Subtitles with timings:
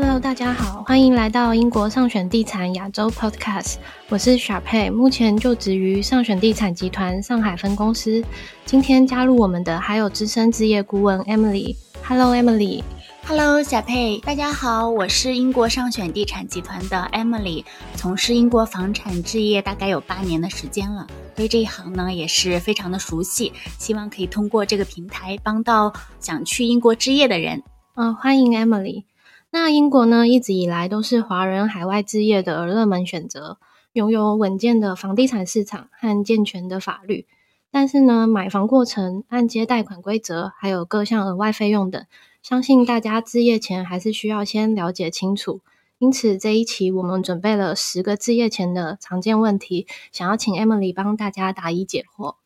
[0.00, 3.78] Hello，大家好，欢迎来到英国上选地产亚洲 Podcast。
[4.08, 8.22] 我是小佩，目前就职于上选地产集团上海分公司。
[8.64, 11.74] 今天加入我们的还有资深置业顾问 Emily。
[12.04, 12.84] Hello，Emily。
[13.26, 17.64] Hello，小佩，大家好，我是英国上选地产集团的 Emily，
[17.96, 23.52] 从事英国房产置业大概有八年的时间了，对这一行呢也是非常的熟悉。
[23.78, 27.64] 希望可以通过这个平台帮到想去英国置业的人。
[27.96, 29.02] 嗯，欢迎 Emily。
[29.50, 33.58] 那英国呢，一直以来都是华人海外置业的热门选择，
[33.92, 37.26] 拥有稳健的房地产市场和健全的法律。
[37.70, 42.04] 但是呢，买房过程、按揭贷款规则，还有各项额外费用等，
[42.42, 45.60] 相信大家置业前还是需要先了解清楚。
[45.98, 52.36] 因此，这一期我们准备了十个置业前的常见问题，想要请 Emily 帮大家答疑解惑。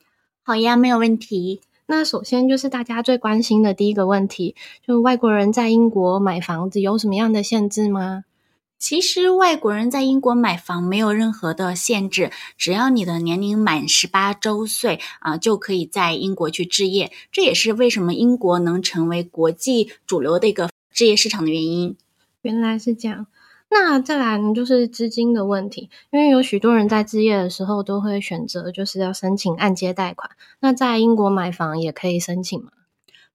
[0.42, 1.60] 好呀，没有问题。
[1.94, 8.24] 那首先就是大家最关心的第一个问题，就外国人在英国买房子有什么样的限制吗？
[8.78, 17.12] 其实外国人在英国买房没有任何的限制，只要你的年龄满十八周岁啊，就可以在英国去置业。
[17.30, 21.94] 这也是为什么英国能成为国际主流的一个置业市场的原因。
[22.40, 23.26] 原来是这样。
[23.72, 30.30] 那再来呢，就是资金的问题，因为有许多人在置业的时候都会选择就是要申请按揭贷款。
[30.60, 32.70] 那在英国买房也可以申请吗？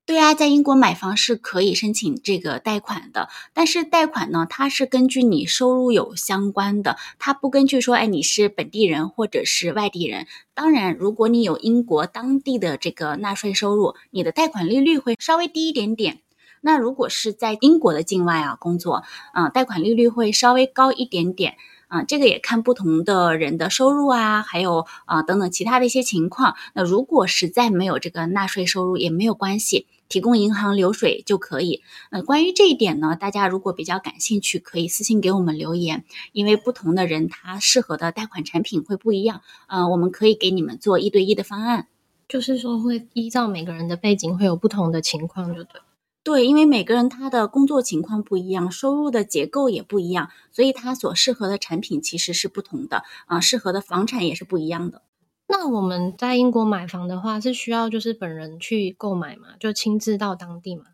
[0.05, 10.27] 对啊，在英国买房是可以申请这个贷款的，但是贷款呢，它是根据你收入有相关的，它不根据说，哎，你是本地人或者是外地人。
[10.53, 16.19] 当然，如果你有英国当地的这个纳税收入，你的贷款利率会稍微低一点点。
[16.67, 21.55] 那如果是在英国的境外啊工作，啊，贷款利率会稍微高一点点，
[21.87, 26.57] 啊，这个也看不同的人的收入啊，还有啊等等其他的一些情况。
[26.73, 31.81] 那如果实在没有这个纳税收入也没有关系，提供银行流水就可以。
[32.11, 41.87] 那关于这一点呢，大家如果比较感兴趣，可以私信给我们留言，因为不同的人他适合的贷款产品会不一样，嗯，我们可以给你们做一对一的方案，
[42.27, 45.79] 就是说会依照每个人的背景会有不同的情况，就对。
[46.27, 55.03] 对，因为每个人他的工作情况不一样，收入的结构也不一样，所以他所适合的产品其实是不同的啊，适合的房产也是不一样的。
[55.47, 60.87] 那我们在英国买房的话，是需要就是本人去购买嘛，就亲自到当地嘛？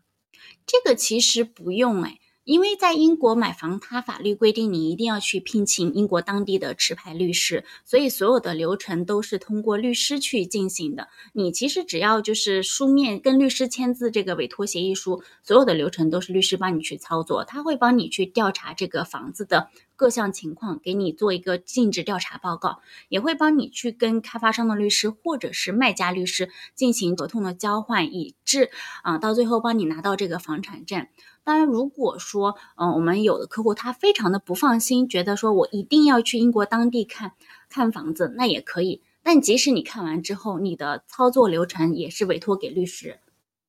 [0.64, 2.20] 这个其实不用哎。
[2.44, 11.08] 因为在英国买房，它法律规定你一定要去聘请英国当地的持牌律师，所以所有的流程都是通过律师去进行的。
[11.32, 19.70] 你其实只要就是书面跟律师签字这个委托协议书，所有的流程都是律师帮你去操作，他会帮你去调查这个房子的。
[19.96, 28.70] 各项情况给你做一个尽职调查报告，也会帮你去跟开发商的律师或者是卖家律师进行合同的交换，以致
[29.02, 31.06] 啊到最后帮你拿到这个房产证。
[31.44, 37.32] 当然，如果说嗯我们有的客户他非常的不放心，觉得说我一定要去英国当地看
[37.68, 39.02] 看房子，那也可以。
[39.22, 43.20] 但即使你看完之后，你的操作流程也是委托给律师。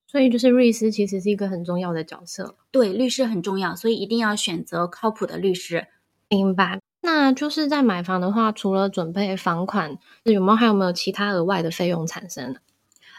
[0.07, 2.55] 所以就是律师其实是一个很重要的角色。
[2.71, 5.87] 对，律师很重要，所以一定要选择靠谱的律师。
[6.29, 12.59] 明白，那就是在买房的话，除了准备房款，有没有还有没有其他额外的费用产生呢？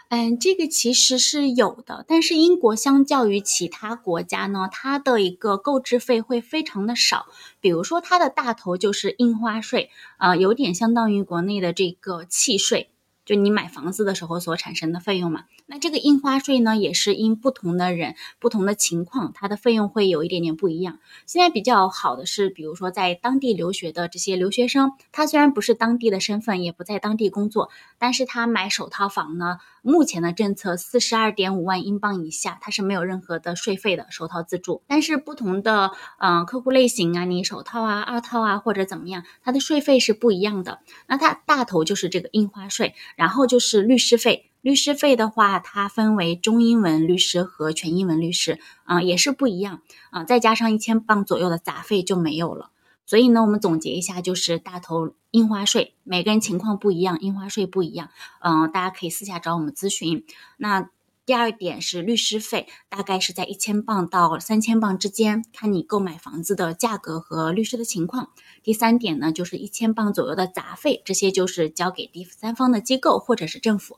[0.09, 7.25] 嗯，这个其实是有的，但是英国相较于其他国家呢，它的一个购置费会非常的少。
[7.59, 12.89] 比如说，它的大头就是印花税，啊，有点相当于国内的这个契税。
[13.27, 20.99] 就你买房子的时候所产生的费用嘛，那这个印花税呢，也是因不同的人、不同的情况，它的费用会有一点点不一样。
[21.25, 34.83] 现在比较好的是，比如说在当地留学的这些留学生，他虽然不是当地的身份，也不在当地工作，但是他买首套房呢，目前的政策四十二点五万英镑以下，它是没有任何的税费的首套自住。
[34.85, 40.79] 但是不同的嗯客户类型啊，你首套啊、二套啊或者怎么样，它的税费是不一样的。
[41.07, 42.95] 那它大头就是这个印花税。
[43.15, 52.71] 然后就是律师费，律师费的话，它分为中英文律师和全英文律师，啊，也是不一样，啊，再加上一千磅左右的杂费就没有了。
[53.07, 58.11] 所以呢，我们总结一下，就是大头印花税，每个人情况不一样，印花税不一样，
[58.41, 60.23] 嗯，大家可以私下找我们咨询。
[60.57, 60.91] 那。
[61.27, 68.29] 第二点是律师费，大概是在一千磅到三千磅之间，看你购买房子的价格和律师的情况。
[68.63, 73.97] 第三点呢，就是一千磅左右的杂费，这些就是交给第三方的机构或者是政府。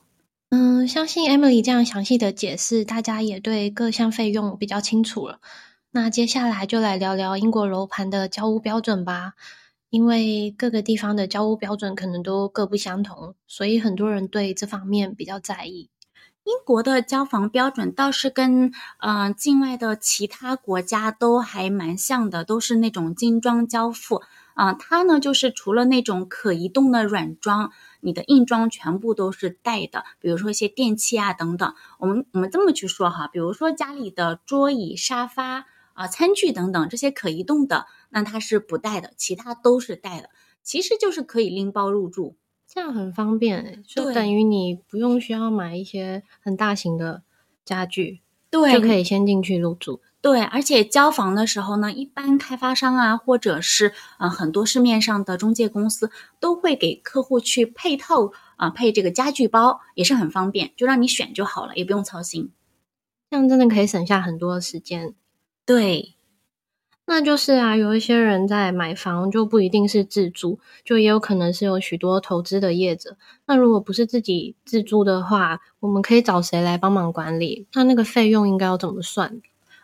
[0.50, 5.40] 嗯，相信 Emily 这样详细的解释，大家也对各项费用比较清楚了。
[5.92, 9.34] 那接下来就来聊聊英国楼盘的交屋标准吧，
[9.90, 15.90] 因为各个地方的交屋标准可能都各不相同，所以很多人对这方面比较在意。
[16.44, 24.22] 英国的交房标准倒是跟嗯境外的其他国家都还蛮像的，都是那种精装交付。
[24.54, 27.72] 啊，它呢就是除了那种可移动的软装，
[28.02, 31.74] 你的硬装全部都是带的，比如说一些电器啊等等。
[31.98, 35.66] 我们我们这么去说哈，比如说家里的桌椅、沙发
[36.00, 40.30] 啊、餐具等等这些可移动的，那它是不带的，其他都是带的。
[40.64, 47.24] 其实就是可以拎包入住，这样很方便，就等于你不用需要买一些很大型的
[47.66, 50.00] 家具，对，就可以先进去入住。
[50.22, 62.54] 对，而且交房的时候呢，一般开发商啊，或者是呃很多市面上的中介公司都会给客户去配套啊，配这个家具包，也是很方便，就让你选就好了，也不用操心。
[63.30, 65.14] 这样真的可以省下很多时间。
[65.70, 66.16] 对。
[67.06, 73.18] 那就是啊，有一些人在买房就不一定是自住，就也有可能是有许多投资的业者。
[73.46, 77.68] 那如果不是自己自住的话，我们可以找谁来帮忙管理？
[77.76, 79.40] 那那个费用应该要怎么算？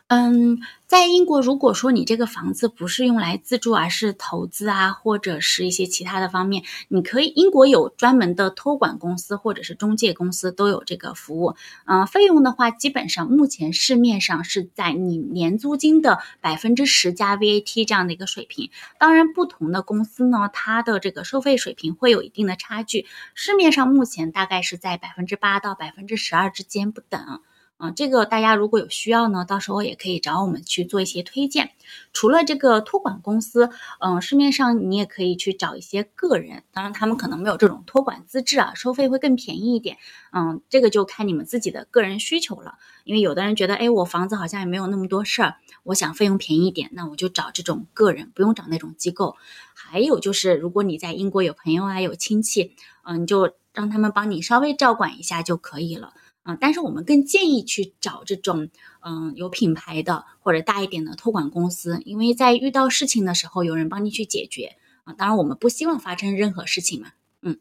[0.07, 11.55] 嗯，在英国，如果说你这个房子不是用来自住，而是投资啊，或者是一些其他的方面，你可以，英国有专门的托管公司或者是中介公司都有这个服务。
[11.85, 18.69] 嗯，费用的话，基本上目前市面上是在你年租金的百分之十加 VAT 这样的一个水平。
[18.99, 23.07] 当然，不同的公司呢，它的这个收费水平会有一定的差距。
[23.33, 27.41] 市面上目前大概是在百分之八到百分之十二之间不等。
[27.77, 31.71] 啊，这个大家如果有需要呢，到时候也可以找我们去做一些推荐。
[32.13, 33.69] 除了这个托管公司，
[33.99, 39.97] 嗯，市面上你也可以去找一些个人，当然他们可能没有这种托管资质啊，收费会更便宜一点。
[40.31, 42.75] 嗯，这个就看你们自己的个人需求了。
[43.03, 49.35] 因为有的人觉得，哎，我房子好像也没有那么多事儿，我想费用便宜一点，那我就找这种个人，不用找那种机构。
[49.73, 52.73] 还有就是，如果你在英国有朋友啊，有亲戚，
[53.03, 56.13] 嗯，你就让他们帮你稍微照管一下就可以了。
[56.45, 58.69] 啊，但是我们更建议去找这种
[59.01, 64.75] 嗯有品牌的或者大一点的托管公司，因为在遇到事情的时候有人帮你去解决
[65.05, 65.13] 啊。
[65.13, 67.13] 当然，我们不希望发生任何事情嘛。
[67.41, 67.57] 嗯，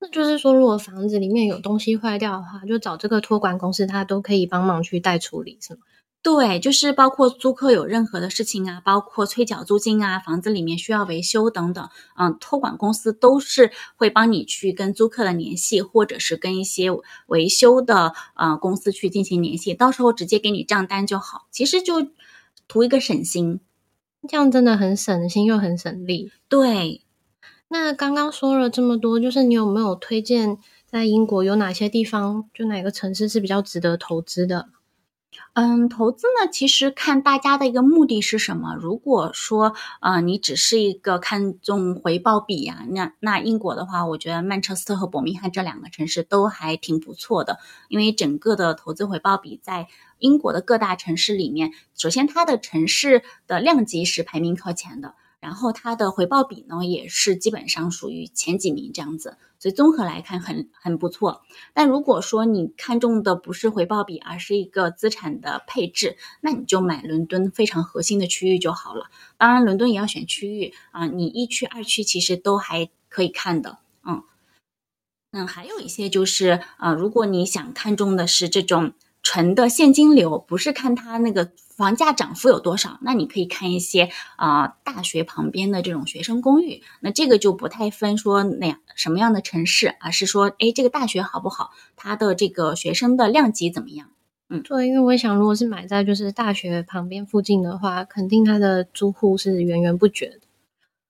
[0.00, 5.80] 那就是说，如果房子里面有东西坏掉的话，就找这个托管公司，他都可以帮忙去代处理，是吗？
[6.22, 16.90] 对，就是包括租客有任何的事情啊，包括催缴租金啊，房子里面需要维修等等，嗯，托管公司都是会帮你去跟租客的联系，或者是跟一些
[17.26, 21.48] 维修的呃公司去进行联系，到时候直接给你账单就好。
[21.50, 22.06] 其实就
[22.68, 23.58] 图一个省心，
[24.28, 26.30] 这样真的很省心又很省力。
[26.48, 27.02] 对，
[27.66, 34.68] 那刚刚说了这么多，就是你有没有推荐在英国有哪些地方，就哪个城市是比较值得投资的？
[35.54, 38.74] 嗯，投资呢，其实看大家的一个目的是什么。
[38.74, 47.58] 如果说，呃，你只是一个看重回报比呀，那那英国的话，我觉得曼彻斯特和伯明翰这两个城市都还挺不错的，
[47.88, 49.88] 因为整个的投资回报比在
[50.18, 55.14] 英国的各大城市里面，首先它的城市的量级是排名靠前的。
[55.42, 61.42] 然后它的回报比呢，也是基本上属于前几名这样子，所以综合来看很很不错。
[61.74, 69.10] 但如果说你看中的不是回报比，而是一个资产的配置，那你就买伦敦非常核心的区域就好了。
[69.36, 73.78] 当然，伦敦也要选区域啊，你一区、二区其实都还可以看的。
[74.06, 74.22] 嗯，
[75.32, 78.92] 嗯，还有一些就是啊，如果你想看中的是这种。
[79.24, 94.10] 纯的现金流不是看它那个房价涨幅有多少，那你可以看一些啊大学旁边的这种学生公寓，那这个就不太分说那样什么样的城市，而是说哎这个大学好不好，它的这个学生的量级怎么样？
[94.48, 100.38] 嗯，对，因为我想如果是买在就是大学旁边附近的话，肯定它的租户是源源不绝。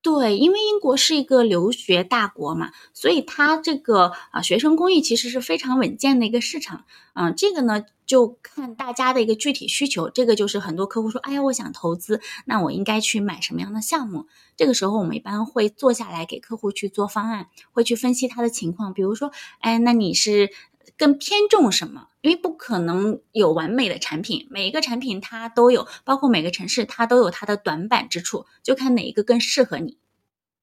[0.03, 6.85] 对，因为英国是一个留学大国嘛，所以它这个啊学生公寓其实是非常稳健的一个市场。
[7.15, 10.11] 嗯，这个呢就看大家的一个具体需求。
[10.11, 14.27] 这个就是很多客户说，哎呀，我想投资，那我应该去买什么样的项目？
[14.57, 18.93] 这个时候我们一般会坐下来给客户去做方案，会去分析他的情况。
[18.93, 19.31] 比如说，
[19.61, 20.51] 哎，那你是
[20.97, 22.09] 更偏重什么？
[22.21, 29.99] 因为不可能有完美的产品，每一个产品它都有，包括每个城市它都有它的短板之处，就看哪一个更适合你。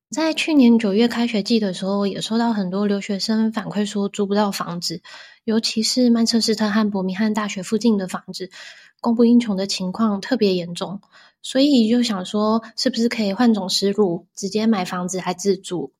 [0.09, 5.01] 在去年九月开学季的时候，也收到很多留学生反馈说租不到房子，
[5.43, 8.49] 尤其是曼彻斯特和伯明翰大学附近的房子
[9.01, 11.01] 供不应求的情况特别严重，
[11.43, 15.93] 所以就想说，是不是可以换种思路，直接买房子还自住？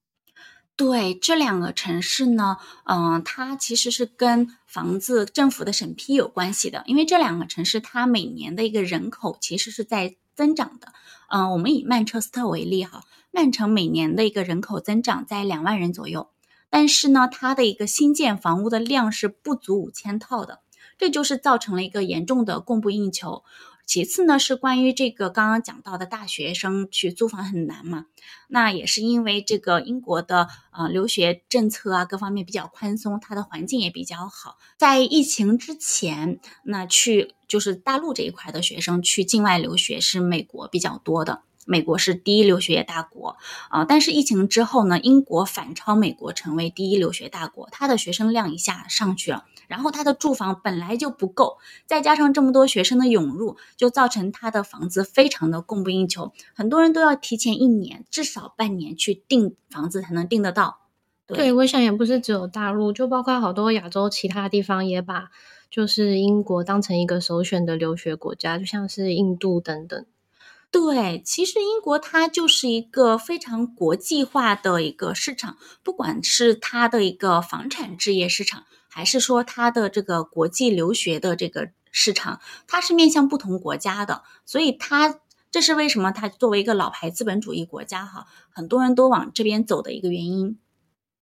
[0.80, 2.56] 对这两个城市呢，
[2.86, 10.94] 嗯，它其实是跟房子政府的审批有关系的，因为这两个城市它每年的一个人口其实是在增长的。
[11.28, 16.30] 嗯，我们以曼彻斯特为例哈，曼城每年的一个人口增长在两万人左右。
[16.70, 20.62] 但是呢，它的一个新建房屋的量是不足五千套的，
[20.98, 23.44] 这就是造成了一个严重的供不应求。
[23.90, 28.06] 其次呢，是关于这个刚刚讲到的大学生去租房很难嘛，
[28.48, 34.60] 那也是因为这个英国的呃留学政策啊各方面比较宽松，它的环境也比较好。
[34.78, 41.42] 在疫情之前，那去就是大陆这一块的学生去境外留学是美国比较多的。
[41.66, 43.38] 美国是第一留学大国
[43.70, 60.80] 啊，但是疫情之后呢，英国反超美国成为第一留学大国，它的学生量一下上去了，然后他的住房本来就不够，再加上这么多学生的涌入，就造成他的房子非常的供不应求，很多人都要提前一年至少半年去订房子才能订得到。
[61.28, 65.30] 对，我想也不是只有大陆，就包括好多亚洲其他地方也把
[65.70, 70.06] 就是英国当成一个首选的留学国家，就像是印度等等。
[70.72, 85.20] 对，其实英国它就是一个非常国际化的一个市场，不管是它的一个房产置业市场，还是说它的这个国际留学的这个市场，它是面向不同国家的，所以它
[85.50, 90.60] 这是为什么它作为一个老牌资本主义国家哈，很多人都往这边走的一个原因。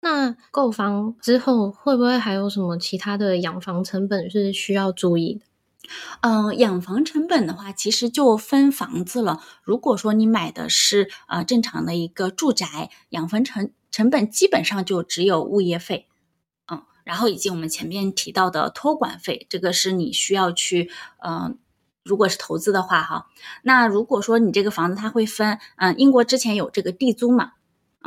[0.00, 5.46] 那购房之后会不会还有什么其他的养房成本是需要注意的？
[6.22, 9.42] 嗯，养房成本的话，其实就分房子了。
[9.62, 16.13] 如果说你买的是呃正常的一个住宅，养房成成本基本上就只有物业费，嗯，
[17.04, 20.90] 然后以及我们前面提到的托管费，这个是你需要去，
[21.24, 21.56] 嗯，
[22.02, 23.26] 如果是投资的话哈。
[23.62, 27.52] 那如果说你这个房子它会分，嗯，英国之前有这个地租嘛？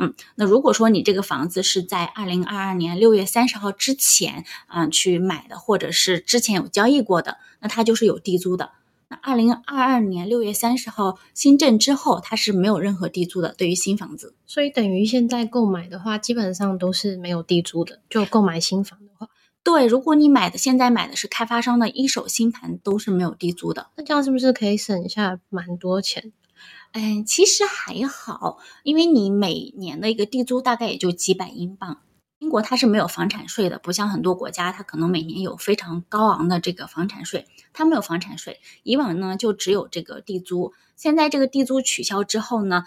[0.00, 8.70] 嗯，那如果说你这个房子是在二零二二年六月三十号之前，嗯，去买的，或者是之前有交易过的，那它就是有地租的。
[9.10, 14.34] 那二零二二年六月三十号新政之后，它是没有任何地租的，对于新房子。
[14.46, 18.00] 所以等于现在购买的话，基本上都是没有地租的。
[18.10, 19.28] 就购买新房的话，
[19.64, 23.88] 对，如果你买的现在买的是开发商的一手新盘，都是没有地租的。
[23.96, 26.32] 那这样是不是可以省下蛮多钱？
[26.92, 32.00] 嗯，其实还好，因为你每年的一个地租大概也就几百英镑。
[32.38, 38.60] 英国它是没有房产税的，不像很多国家，它可能每年有非常高昂的这个房产税，它没有房产税。
[38.84, 42.84] 以往呢，就只有这个地租，现在这个地租取消之后呢，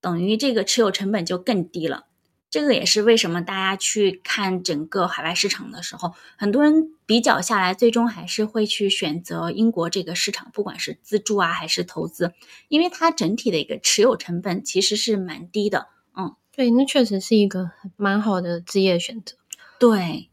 [0.00, 2.06] 等于这个持有成本就更低了。
[2.50, 12.32] 这个也是为什么大家去看整个海外市场的时候，很多人比较下来，最终还是会去选择英国这个市场，不管是自住啊还是投资，
[12.68, 15.88] 因为它整体的一个持有成本其实是蛮低的。
[16.16, 19.36] 嗯，对，那确实是一个蛮好的职业选择。
[19.78, 20.28] 对，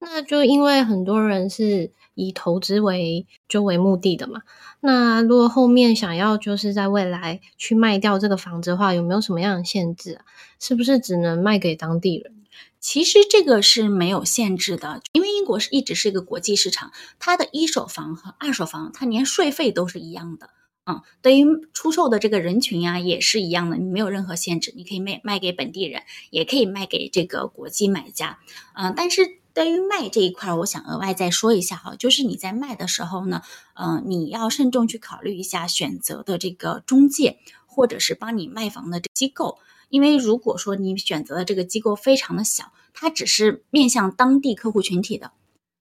[0.00, 1.92] 那就因为很多人是。
[2.14, 4.42] 以投资为就为目的的嘛？
[4.80, 10.24] 那如果后面想要就是在未来去卖掉这个房子的话，有没有什么样的限制啊？
[10.60, 12.44] 是不是只能卖给当地人？
[12.78, 20.50] 其实这个是没有限制的，因为英国是一直是一个国际市场，它的一手房和二手房，它连税费都是一样的。
[20.84, 28.38] 嗯，对于出售的这个人群呀，也是一样的，你没有任何限制，你可以卖卖给本地人，也可以卖给这个国际买家。
[28.74, 29.38] 嗯，但是。
[29.54, 33.42] 对于卖这一块，我想额外再说一下哈，就是你在卖的时候呢，
[33.74, 37.36] 嗯，你要慎重去考虑一下选择的这个中介，
[37.66, 39.58] 或者是帮你卖房的机构，
[39.90, 45.32] 因为如果说你选择的这个机构非常的小，它只是面向当地客户群体的，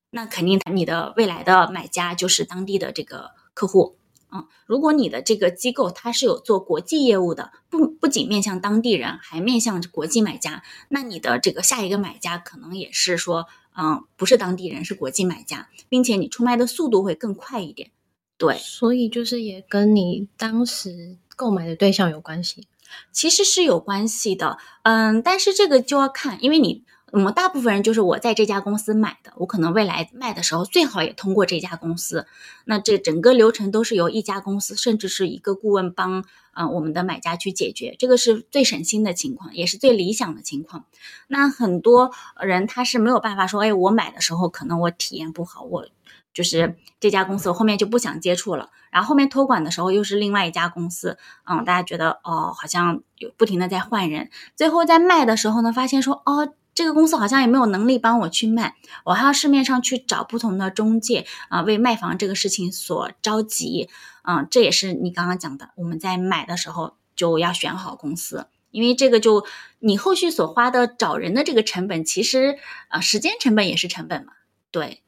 [0.09, 3.95] 那肯定你的未来的买家就是当地的这个客户。
[4.31, 13.47] 嗯，如果你的这个机构它是有做国际业务的，不不仅面向当地人，还面向国际买家，那你的这个下一个买家可能也是说。
[13.73, 17.89] 嗯，不是当地人，是国际买家，并且你出卖的速度会更快一点。
[18.37, 22.67] 对，所以就是也跟你当时购买的对象有关系，
[23.13, 24.57] 其实是有关系的。
[24.83, 26.83] 嗯，但是这个就要看，因为你。
[27.11, 32.25] 我们大部分人就是我在这家公司买的，我可能未来卖的时候最好也通过这家公司。
[32.63, 40.85] 那这整个流程都是由一家公司，甚至是一个顾问帮啊我们的买家去解决，这个是最省心的情况，也是最理想的情况。
[41.27, 45.87] 那很多人他是没有办法说，哎，我买的时候可能我体验不好，我
[46.33, 48.69] 就是这家公司我后面就不想接触了。
[48.89, 56.53] 然后后面托管的时候又是另外一家公司，嗯，大家觉得哦好像有不停的在换人，最后在卖的时候呢，发现说哦。
[56.81, 63.87] 这个公司好像也没有能力帮我去卖，我还要市面上去找不同的中介啊，为卖房这个事情所着急
[64.23, 64.41] 啊。
[64.49, 69.45] 这也是你刚刚讲的，我们在买的时候就要选好公司，因为这个就
[69.77, 72.57] 你后续所花的找人的这个成本，其实
[72.87, 74.33] 啊时间成本也是成本嘛。
[74.71, 75.03] 对，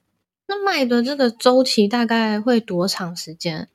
[0.46, 3.68] 那卖的这个周期大概会多长时间？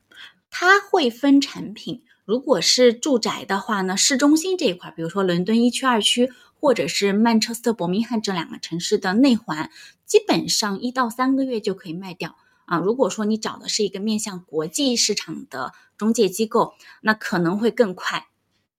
[0.49, 2.01] 它会分产品。
[2.25, 9.71] 如果是住宅的话呢，市中心这一块，比如说伦敦一区、二区，或者是曼彻斯特、伯明翰这两个城市的内环，
[10.05, 12.35] 基本上一到三个月就可以卖掉
[12.65, 12.77] 啊。
[12.77, 18.27] 如果说你找的是一个面向国际市场的中介机构，那可能会更快。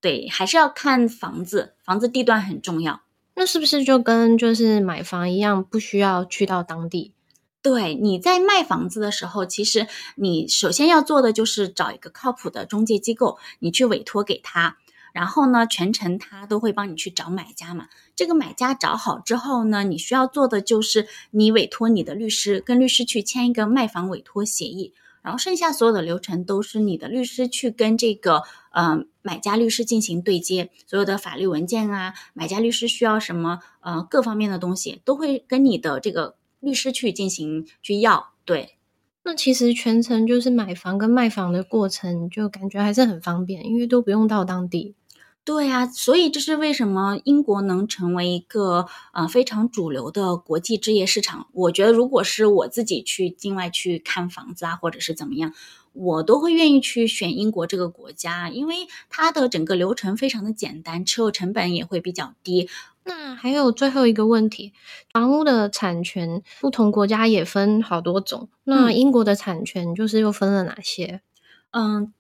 [0.01, 3.03] 对，还是要看房子，房子地段很重要。
[3.35, 7.15] 那是不是就跟就是买房一样，不需要去到当地？
[7.63, 14.79] 对，你在卖房子的时候，其实你首先要做的就是找一个靠谱的中介机构，你去委托给他，
[15.13, 17.89] 然后呢，全程他都会帮你去找买家嘛。
[18.15, 36.37] 这个买家找好之后呢，你需要做的就是你委托你的律师，跟律师去签一个卖房委托协议，然后剩下所有的流程都是你的律师去跟这个呃买家律师进行对接，所有的法律文件啊，买家律师需要什么呃各方面的东西，都会跟你的这个。
[36.61, 38.77] 律师去进行去要对，
[39.23, 44.95] 那其实全程就是买房跟卖房的过程，就感觉还是很方便，因为都不用到当地。
[45.51, 51.49] 对呀，所以这是为什么英国能成为一个呃非常主流的国际置业市场。
[51.53, 55.53] 我觉得，如果是我自己去境外去看房子啊，或者是怎么样，
[55.93, 62.69] 我都会愿意去选英国这个国家，因为它的整个流程非常的简单，持有成本也会比较低。
[63.03, 64.73] 那还有最后一个问题，
[65.13, 68.49] 房屋的产权不同国家也分好多种。
[68.63, 71.23] 那英国的产权就是又分了哪些？
[71.73, 72.13] 嗯，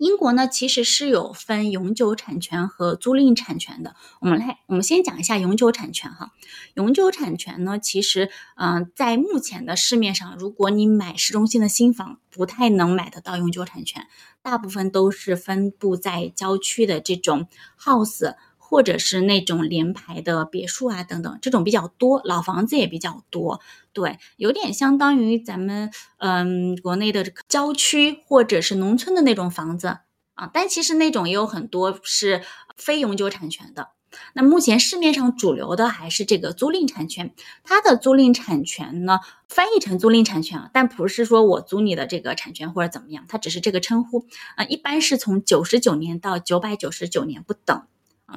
[0.00, 3.94] 英国呢其实是有分永久产权和租赁产权的。
[4.22, 6.32] 我们来，我们先讲一下永久产权哈。
[6.72, 14.06] 永久产权呢，其实嗯，在目前的市面上，如果你买市中心的新房，不太能买得到永久产权，
[14.40, 17.46] 大部分都是分布在郊区的这种
[17.78, 18.36] house。
[18.70, 23.60] 或者是那种联排的别墅啊，等等，这种比较多，老房子也比较多，
[23.92, 29.98] 对，有点相当于咱们嗯国内的郊区或者是农村的那种房子
[30.34, 32.42] 啊，但其实那种也有很多是
[32.76, 33.88] 非永久产权的。
[34.34, 39.18] 那目前市面上主流的还是这个租赁产权，它的租赁产权呢
[39.48, 47.82] 翻译成租赁产权啊，但不是说我租你的这个产权或者怎么样，它只是这个称呼啊，一般是从九十九年到九百九十九年不等。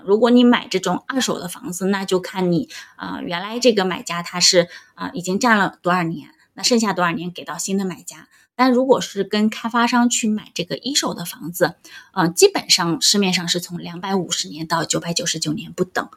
[0.05, 8.27] 如果你买这种二手的房子，那就看你啊，原来这个买家他是啊已经占了多少年，那剩下多少年给到新的买家。
[8.55, 11.75] 但如果是跟开发商去买这个一手的房子，
[12.13, 16.07] 嗯，基本上市面上是从两百五十年到九百九十九年不等。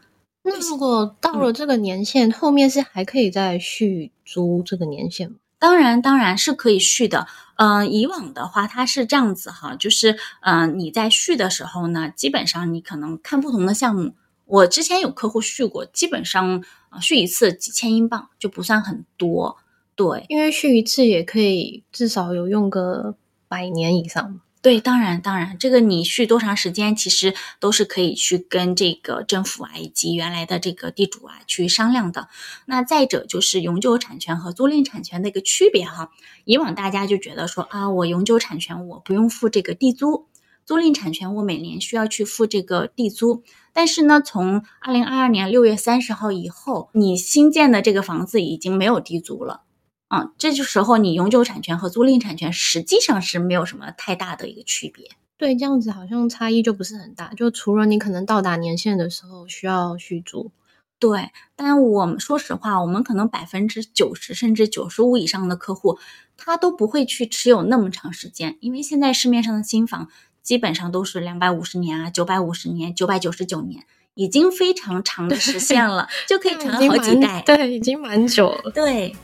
[0.43, 5.37] 那如果到了这个年限，后面是还可以再续租这个年限吗？
[5.59, 7.27] 当然，当然是可以续的。
[7.57, 14.14] 嗯，以往的话，它是这样子哈，就是嗯，你在续的时候呢，基本上你可能看不同的项目。
[14.45, 16.62] 我之前有客户续过，基本上
[17.01, 19.57] 续一次几千英镑就不算很多。
[19.95, 23.16] 对，因为续一次也可以至少有用个
[23.49, 24.40] 百年以上。
[24.66, 32.29] 对，当然，当然，这个你续多长时间，其实都是可以去跟这个政府啊，以及原来的这个地主啊去商量的。
[32.64, 36.11] 那再者就是永久产权和租赁产权的一个区别哈。
[36.44, 40.26] 以往大家就觉得说啊，我永久产权我不用付这个地租，
[40.64, 43.44] 租赁产权我每年需要去付这个地租。
[43.72, 49.62] 但是呢，从二零二二年六月三十号以后，你新建的这个房子已经没有地租了。
[50.09, 55.11] 啊，这就时候你永久产权和租赁产权实际上是没有什么太大的一个区别。
[55.37, 57.35] 对，这样子好像差异就不是很大。
[57.35, 60.51] 就除了你可能到达年限的时候需要续租，
[60.99, 61.31] 对。
[61.55, 65.99] 但我们说实话，我们可能百分之九十甚至九十五以上的客户，
[66.37, 70.09] 他都不会去持有那么长时间，因为现在市面上的新房
[70.42, 77.42] 基本上都是两百五十年啊，九百五十年、九百九十九年，已经非常长的时限了，就可以 传好几代。
[77.45, 78.71] 对，已经蛮久了。
[78.71, 79.14] 对。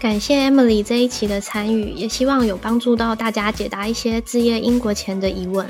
[0.00, 5.66] 感谢 Emily 这一期的参与，也希望有帮助到大家解答一些置业英国前的疑问。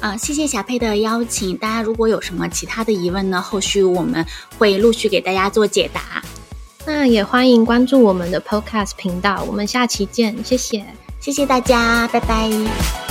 [0.00, 4.24] 啊，谢谢小佩的邀请，大家如果有什么其他的疑问呢，后续我们
[4.58, 6.22] 会陆续给大家做解答。
[6.84, 10.84] 那也欢迎关注我们的 Podcast 频道，我们下期见，谢谢，
[11.18, 13.03] 谢谢大家，拜拜。